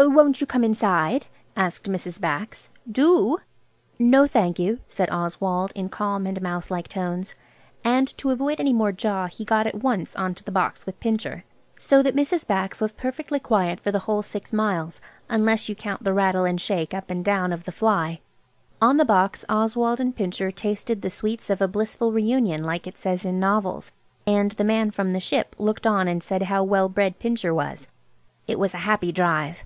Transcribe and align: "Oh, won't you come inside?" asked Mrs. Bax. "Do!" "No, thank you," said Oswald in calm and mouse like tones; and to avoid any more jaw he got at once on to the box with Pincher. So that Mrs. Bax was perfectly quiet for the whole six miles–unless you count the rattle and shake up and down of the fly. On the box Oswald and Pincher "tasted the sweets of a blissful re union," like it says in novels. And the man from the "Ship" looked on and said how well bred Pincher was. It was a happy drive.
"Oh, 0.00 0.08
won't 0.08 0.40
you 0.40 0.46
come 0.46 0.62
inside?" 0.62 1.26
asked 1.56 1.90
Mrs. 1.90 2.20
Bax. 2.20 2.70
"Do!" 2.90 3.38
"No, 3.98 4.28
thank 4.28 4.56
you," 4.56 4.78
said 4.86 5.10
Oswald 5.10 5.72
in 5.74 5.88
calm 5.88 6.24
and 6.24 6.40
mouse 6.40 6.70
like 6.70 6.86
tones; 6.86 7.34
and 7.82 8.06
to 8.16 8.30
avoid 8.30 8.60
any 8.60 8.72
more 8.72 8.92
jaw 8.92 9.26
he 9.26 9.44
got 9.44 9.66
at 9.66 9.82
once 9.82 10.14
on 10.14 10.34
to 10.36 10.44
the 10.44 10.52
box 10.52 10.86
with 10.86 11.00
Pincher. 11.00 11.42
So 11.80 12.00
that 12.04 12.14
Mrs. 12.14 12.46
Bax 12.46 12.80
was 12.80 12.92
perfectly 12.92 13.40
quiet 13.40 13.80
for 13.80 13.90
the 13.90 13.98
whole 13.98 14.22
six 14.22 14.52
miles–unless 14.52 15.68
you 15.68 15.74
count 15.74 16.04
the 16.04 16.14
rattle 16.14 16.44
and 16.44 16.60
shake 16.60 16.94
up 16.94 17.10
and 17.10 17.24
down 17.24 17.52
of 17.52 17.64
the 17.64 17.72
fly. 17.72 18.20
On 18.80 18.98
the 18.98 19.04
box 19.04 19.44
Oswald 19.48 19.98
and 19.98 20.14
Pincher 20.14 20.52
"tasted 20.52 21.02
the 21.02 21.10
sweets 21.10 21.50
of 21.50 21.60
a 21.60 21.66
blissful 21.66 22.12
re 22.12 22.22
union," 22.22 22.62
like 22.62 22.86
it 22.86 22.98
says 22.98 23.24
in 23.24 23.40
novels. 23.40 23.90
And 24.28 24.52
the 24.52 24.64
man 24.64 24.92
from 24.92 25.12
the 25.12 25.20
"Ship" 25.20 25.56
looked 25.58 25.88
on 25.88 26.06
and 26.06 26.22
said 26.22 26.44
how 26.44 26.62
well 26.62 26.88
bred 26.88 27.18
Pincher 27.18 27.52
was. 27.52 27.88
It 28.46 28.60
was 28.60 28.74
a 28.74 28.78
happy 28.86 29.10
drive. 29.10 29.64